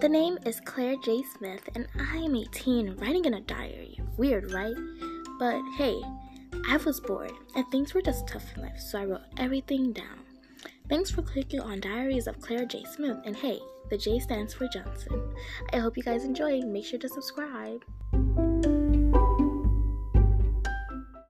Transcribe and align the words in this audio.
The 0.00 0.08
name 0.08 0.38
is 0.46 0.62
Claire 0.64 0.96
J. 1.04 1.22
Smith, 1.22 1.68
and 1.74 1.86
I 2.10 2.16
am 2.16 2.34
18 2.34 2.96
writing 2.96 3.26
in 3.26 3.34
a 3.34 3.40
diary. 3.42 4.00
Weird, 4.16 4.50
right? 4.50 4.74
But 5.38 5.60
hey, 5.76 6.00
I 6.66 6.78
was 6.78 7.00
bored, 7.00 7.32
and 7.54 7.66
things 7.66 7.92
were 7.92 8.00
just 8.00 8.26
tough 8.26 8.56
in 8.56 8.62
life, 8.62 8.80
so 8.80 8.98
I 8.98 9.04
wrote 9.04 9.20
everything 9.36 9.92
down. 9.92 10.24
Thanks 10.88 11.10
for 11.10 11.20
clicking 11.20 11.60
on 11.60 11.80
Diaries 11.80 12.28
of 12.28 12.40
Claire 12.40 12.64
J. 12.64 12.82
Smith, 12.84 13.18
and 13.26 13.36
hey, 13.36 13.60
the 13.90 13.98
J 13.98 14.20
stands 14.20 14.54
for 14.54 14.66
Johnson. 14.68 15.34
I 15.74 15.76
hope 15.76 15.98
you 15.98 16.02
guys 16.02 16.24
enjoy. 16.24 16.62
Make 16.62 16.86
sure 16.86 16.98
to 16.98 17.08
subscribe. 17.08 17.84